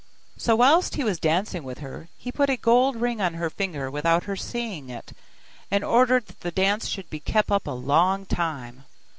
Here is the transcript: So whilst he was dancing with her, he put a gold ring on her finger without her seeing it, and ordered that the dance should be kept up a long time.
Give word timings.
So 0.35 0.55
whilst 0.55 0.95
he 0.95 1.03
was 1.03 1.19
dancing 1.19 1.61
with 1.63 1.77
her, 1.77 2.09
he 2.17 2.31
put 2.31 2.49
a 2.49 2.57
gold 2.57 2.95
ring 2.95 3.21
on 3.21 3.35
her 3.35 3.51
finger 3.51 3.91
without 3.91 4.23
her 4.23 4.35
seeing 4.35 4.89
it, 4.89 5.13
and 5.69 5.83
ordered 5.83 6.25
that 6.25 6.39
the 6.39 6.49
dance 6.49 6.87
should 6.87 7.11
be 7.11 7.19
kept 7.19 7.51
up 7.51 7.67
a 7.67 7.71
long 7.71 8.25
time. 8.25 8.85